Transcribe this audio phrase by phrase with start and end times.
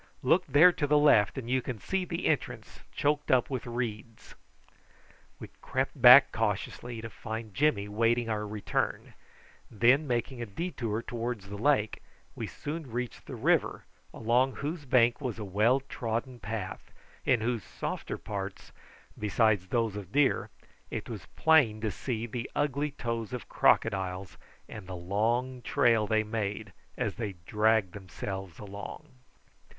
[0.23, 4.33] "Look there to the left, and you can see the entrance choked up with reeds."
[5.39, 9.13] We crept back cautiously, to find Jimmy awaiting our return;
[9.69, 12.01] and then making a detour towards the lake,
[12.33, 16.91] we soon reached the river, along whose bank was a well trodden path,
[17.23, 18.71] in whose softer parts,
[19.19, 20.49] besides those of deer,
[20.89, 26.23] it was plain to see the ugly toes of crocodiles, and the long trail they
[26.23, 29.05] made as they dragged themselves along.